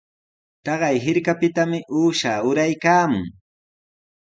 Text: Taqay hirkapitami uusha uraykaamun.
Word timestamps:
Taqay 0.65 0.97
hirkapitami 1.03 1.79
uusha 1.99 2.33
uraykaamun. 2.49 3.25